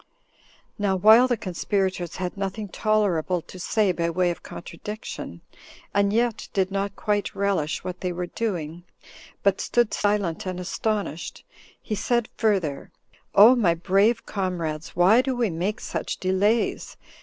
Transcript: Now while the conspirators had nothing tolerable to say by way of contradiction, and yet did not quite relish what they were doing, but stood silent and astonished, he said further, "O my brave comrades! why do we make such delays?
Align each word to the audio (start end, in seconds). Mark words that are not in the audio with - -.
Now 0.79 0.95
while 0.95 1.27
the 1.27 1.37
conspirators 1.37 2.15
had 2.15 2.35
nothing 2.35 2.69
tolerable 2.69 3.39
to 3.43 3.59
say 3.59 3.91
by 3.91 4.09
way 4.09 4.31
of 4.31 4.41
contradiction, 4.41 5.41
and 5.93 6.11
yet 6.11 6.47
did 6.53 6.71
not 6.71 6.95
quite 6.95 7.35
relish 7.35 7.83
what 7.83 8.01
they 8.01 8.11
were 8.11 8.25
doing, 8.25 8.83
but 9.43 9.61
stood 9.61 9.93
silent 9.93 10.47
and 10.47 10.59
astonished, 10.59 11.45
he 11.79 11.93
said 11.93 12.29
further, 12.35 12.89
"O 13.35 13.55
my 13.55 13.75
brave 13.75 14.25
comrades! 14.25 14.95
why 14.95 15.21
do 15.21 15.35
we 15.35 15.51
make 15.51 15.79
such 15.79 16.17
delays? 16.17 16.97